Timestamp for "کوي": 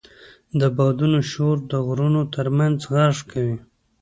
3.31-3.57